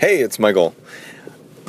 Hey, 0.00 0.22
it's 0.22 0.38
Michael. 0.38 0.74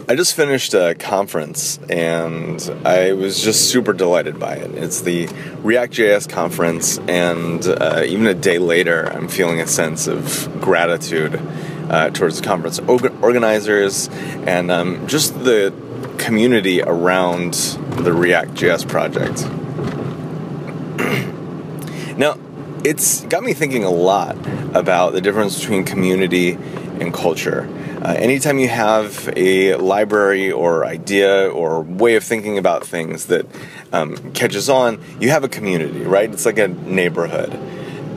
I 0.07 0.15
just 0.15 0.35
finished 0.35 0.73
a 0.73 0.95
conference 0.95 1.79
and 1.89 2.61
I 2.85 3.11
was 3.11 3.43
just 3.43 3.69
super 3.69 3.91
delighted 3.91 4.39
by 4.39 4.53
it. 4.53 4.71
It's 4.71 5.01
the 5.01 5.27
React.js 5.63 6.29
conference, 6.29 6.97
and 7.09 7.67
uh, 7.67 8.03
even 8.05 8.27
a 8.27 8.33
day 8.33 8.57
later, 8.57 9.11
I'm 9.11 9.27
feeling 9.27 9.59
a 9.59 9.67
sense 9.67 10.07
of 10.07 10.49
gratitude 10.61 11.41
uh, 11.89 12.11
towards 12.11 12.39
the 12.39 12.47
conference 12.47 12.79
organizers 12.79 14.07
and 14.47 14.71
um, 14.71 15.05
just 15.07 15.33
the 15.43 15.73
community 16.17 16.81
around 16.81 17.55
the 17.97 18.13
React.js 18.13 18.87
project. 18.87 19.41
now, 22.17 22.37
it's 22.83 23.21
got 23.25 23.43
me 23.43 23.53
thinking 23.53 23.83
a 23.83 23.89
lot 23.91 24.35
about 24.75 25.13
the 25.13 25.21
difference 25.21 25.59
between 25.59 25.83
community 25.83 26.53
and 26.99 27.13
culture. 27.13 27.69
Uh, 28.01 28.13
anytime 28.17 28.57
you 28.57 28.67
have 28.67 29.31
a 29.35 29.75
library 29.75 30.51
or 30.51 30.85
idea 30.85 31.49
or 31.49 31.81
way 31.81 32.15
of 32.15 32.23
thinking 32.23 32.57
about 32.57 32.85
things 32.85 33.27
that 33.27 33.45
um, 33.93 34.33
catches 34.33 34.69
on, 34.69 34.99
you 35.19 35.29
have 35.29 35.43
a 35.43 35.49
community, 35.49 36.01
right? 36.01 36.31
It's 36.31 36.45
like 36.45 36.57
a 36.57 36.67
neighborhood. 36.67 37.53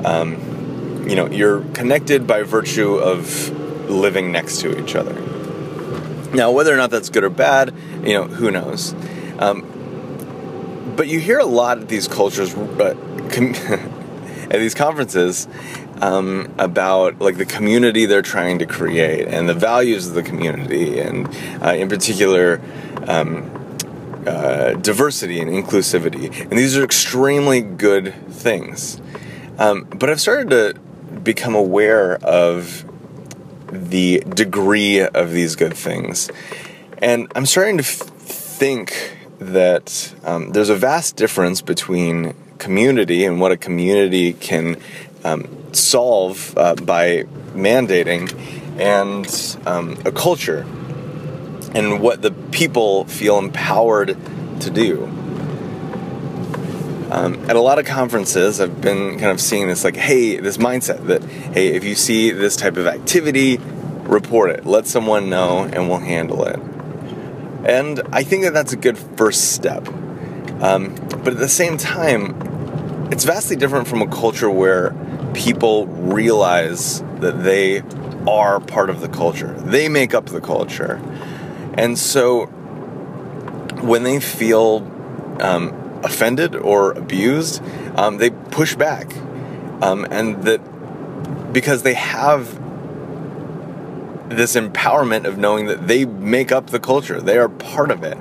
Um, 0.04 1.06
you 1.09 1.16
know, 1.16 1.26
you're 1.26 1.62
connected 1.73 2.26
by 2.26 2.42
virtue 2.42 2.95
of 2.95 3.51
living 3.90 4.32
next 4.32 4.60
to 4.60 4.82
each 4.82 4.95
other. 4.95 5.12
Now, 6.32 6.51
whether 6.51 6.73
or 6.73 6.76
not 6.76 6.90
that's 6.90 7.10
good 7.10 7.24
or 7.24 7.30
bad, 7.30 7.74
you 8.02 8.15
know, 8.15 8.24
who 8.24 8.51
knows? 8.51 8.95
Um, 9.38 10.95
but 10.96 11.09
you 11.09 11.20
hear 11.20 11.38
a 11.38 11.45
lot 11.45 11.78
of 11.78 11.88
these 11.88 12.09
cultures 12.09 12.54
uh, 12.54 12.95
com- 13.30 13.54
at 14.44 14.58
these 14.58 14.74
conferences 14.74 15.48
um, 16.00 16.52
about 16.58 17.20
like 17.20 17.36
the 17.36 17.46
community 17.46 18.06
they're 18.06 18.22
trying 18.22 18.58
to 18.58 18.66
create 18.66 19.26
and 19.28 19.48
the 19.48 19.54
values 19.54 20.08
of 20.08 20.14
the 20.14 20.22
community, 20.22 21.00
and 21.00 21.28
uh, 21.62 21.74
in 21.74 21.88
particular. 21.88 22.60
Um, 23.06 23.51
uh, 24.26 24.73
diversity 24.76 25.38
and 25.38 25.51
inclusivity, 25.51 26.40
and 26.40 26.52
these 26.52 26.78
are 26.78 26.82
extremely 26.82 27.60
good 27.60 28.14
things. 28.30 28.98
Um, 29.59 29.84
but 29.84 30.09
I've 30.09 30.20
started 30.20 30.48
to 30.48 30.80
become 31.20 31.54
aware 31.54 32.16
of 32.24 32.86
the 33.70 34.20
degree 34.20 35.01
of 35.01 35.32
these 35.32 35.56
good 35.56 35.74
things, 35.74 36.30
and 37.02 37.30
I'm 37.34 37.45
starting 37.45 37.76
to 37.76 37.84
f- 37.84 37.98
think 37.98 39.18
that 39.38 40.14
um, 40.24 40.52
there's 40.52 40.70
a 40.70 40.76
vast 40.76 41.16
difference 41.16 41.60
between 41.60 42.34
community 42.65 43.26
and 43.26 43.40
what 43.40 43.52
a 43.52 43.59
community 43.59 44.32
can 44.32 44.76
um, 45.23 45.46
solve 45.74 46.57
uh, 46.57 46.74
by 46.74 47.24
mandating 47.52 48.32
and 48.80 49.66
um, 49.66 49.98
a 50.07 50.10
culture 50.10 50.65
and 51.74 52.01
what 52.01 52.23
the 52.23 52.30
people 52.52 53.04
feel 53.04 53.38
empowered 53.38 54.16
to 54.60 54.70
do. 54.70 55.04
Um, 57.10 57.35
at 57.51 57.54
a 57.54 57.60
lot 57.60 57.79
of 57.79 57.85
conferences, 57.85 58.62
I've 58.62 58.80
been 58.80 59.18
kind 59.18 59.30
of 59.30 59.40
seeing 59.42 59.68
this 59.68 59.85
like, 59.85 59.96
hey, 59.96 60.38
this 60.38 60.57
mindset 60.57 61.07
that, 61.09 61.23
hey, 61.23 61.68
if 61.68 61.85
you 61.85 61.95
see 61.95 62.30
this 62.30 62.57
type 62.57 62.79
of 62.79 62.87
activity, 62.87 63.59
report 64.04 64.50
it, 64.50 64.65
let 64.65 64.87
someone 64.87 65.28
know, 65.28 65.65
and 65.65 65.88
we'll 65.91 65.98
handle 65.98 66.44
it. 66.44 66.59
And 67.66 68.00
I 68.10 68.25
think 68.25 68.44
that 68.44 68.54
that's 68.54 68.72
a 68.72 68.76
good 68.76 68.97
first 68.98 69.53
step. 69.53 69.87
Um, 70.60 70.94
but 71.25 71.34
at 71.34 71.38
the 71.38 71.48
same 71.48 71.76
time, 71.76 72.53
it's 73.15 73.22
vastly 73.22 73.54
different 73.54 73.87
from 73.87 74.03
a 74.03 74.09
culture 74.09 74.50
where 74.50 74.93
people 75.34 75.87
realize 75.87 77.00
that 77.20 77.44
they 77.44 77.81
are 78.26 78.59
part 78.59 78.91
of 78.91 79.00
the 79.00 79.09
culture. 79.09 79.53
They 79.60 79.88
make 79.88 80.15
up 80.15 80.26
the 80.26 80.41
culture. 80.41 81.00
And 81.75 81.97
so 81.97 82.47
when 83.82 84.03
they 84.03 84.19
feel 84.19 84.78
um, 85.41 86.00
offended 86.03 86.56
or 86.56 86.91
abused, 86.91 87.62
um, 87.97 88.16
they 88.16 88.30
push 88.30 88.75
back. 88.75 89.14
Um, 89.81 90.04
and 90.10 90.42
that 90.42 91.52
because 91.52 91.84
they 91.84 91.94
have 91.94 92.52
this 94.28 94.56
empowerment 94.56 95.25
of 95.25 95.38
knowing 95.38 95.66
that 95.66 95.86
they 95.86 96.04
make 96.04 96.50
up 96.50 96.70
the 96.70 96.81
culture, 96.81 97.20
they 97.20 97.38
are 97.38 97.48
part 97.48 97.92
of 97.92 98.02
it. 98.02 98.19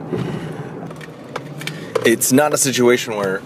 It's 2.06 2.31
not 2.31 2.54
a 2.54 2.58
situation 2.58 3.16
where 3.16 3.42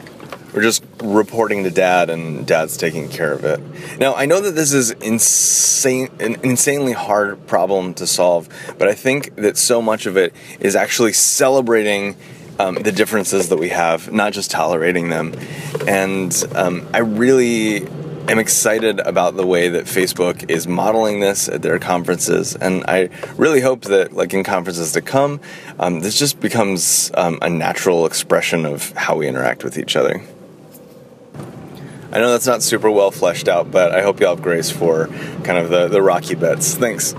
we're 0.53 0.61
just 0.61 0.83
reporting 1.03 1.63
to 1.65 1.71
dad 1.71 2.09
and 2.09 2.45
dad's 2.47 2.77
taking 2.77 3.09
care 3.09 3.33
of 3.33 3.43
it. 3.45 3.59
Now, 3.99 4.15
I 4.15 4.25
know 4.25 4.41
that 4.41 4.55
this 4.55 4.73
is 4.73 4.91
insane 4.91 6.09
an 6.19 6.35
insanely 6.43 6.93
hard 6.93 7.47
problem 7.47 7.93
to 7.95 8.07
solve, 8.07 8.49
but 8.77 8.87
I 8.87 8.93
think 8.93 9.35
that 9.35 9.57
so 9.57 9.81
much 9.81 10.05
of 10.05 10.17
it 10.17 10.33
is 10.59 10.75
actually 10.75 11.13
celebrating 11.13 12.15
um, 12.59 12.75
the 12.75 12.91
differences 12.91 13.49
that 13.49 13.57
we 13.57 13.69
have, 13.69 14.11
not 14.11 14.33
just 14.33 14.49
tolerating 14.51 15.09
them. 15.09 15.35
And 15.87 16.33
um, 16.55 16.87
I 16.93 16.99
really 16.99 17.87
am 18.29 18.39
excited 18.39 18.99
about 18.99 19.35
the 19.35 19.45
way 19.45 19.69
that 19.69 19.85
Facebook 19.85 20.49
is 20.49 20.67
modeling 20.67 21.19
this 21.19 21.47
at 21.47 21.61
their 21.61 21.79
conferences, 21.79 22.55
and 22.55 22.83
I 22.87 23.09
really 23.35 23.61
hope 23.61 23.83
that, 23.83 24.13
like 24.13 24.33
in 24.33 24.43
conferences 24.43 24.91
to 24.93 25.01
come, 25.01 25.39
um, 25.79 26.01
this 26.01 26.17
just 26.17 26.39
becomes 26.39 27.11
um, 27.13 27.39
a 27.41 27.49
natural 27.49 28.05
expression 28.05 28.65
of 28.65 28.91
how 28.93 29.15
we 29.15 29.27
interact 29.27 29.63
with 29.63 29.77
each 29.77 29.95
other. 29.95 30.21
I 32.17 32.19
know 32.19 32.31
that's 32.31 32.47
not 32.47 32.63
super 32.63 32.89
well 32.89 33.11
fleshed 33.11 33.47
out, 33.47 33.69
but 33.69 33.93
I 33.93 34.01
hope 34.01 34.19
you 34.19 34.25
all 34.25 34.35
have 34.35 34.43
grace 34.43 34.71
for 34.71 35.05
kind 35.43 35.59
of 35.59 35.69
the, 35.69 35.87
the 35.87 36.01
rocky 36.01 36.33
bits. 36.33 36.73
Thanks. 36.73 37.13